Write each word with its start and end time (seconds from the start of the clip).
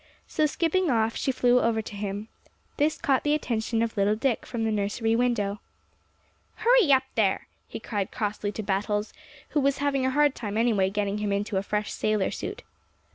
So 0.25 0.47
skipping 0.47 0.89
off, 0.89 1.15
she 1.15 1.31
flew 1.31 1.61
over 1.61 1.79
to 1.83 1.95
him. 1.95 2.27
This 2.77 2.97
caught 2.97 3.23
the 3.23 3.35
attention 3.35 3.83
of 3.83 3.95
little 3.95 4.15
Dick 4.15 4.47
from 4.47 4.63
the 4.63 4.71
nursery 4.71 5.15
window. 5.15 5.59
"Hurry 6.55 6.91
up 6.91 7.03
there!" 7.13 7.45
he 7.67 7.79
cried 7.79 8.09
crossly 8.11 8.51
to 8.53 8.63
Battles, 8.63 9.13
who 9.49 9.59
was 9.59 9.77
having 9.77 10.03
a 10.03 10.09
hard 10.09 10.33
time 10.33 10.57
anyway 10.57 10.89
getting 10.89 11.19
him 11.19 11.31
into 11.31 11.55
a 11.57 11.61
fresh 11.61 11.91
sailor 11.93 12.31
suit. 12.31 12.63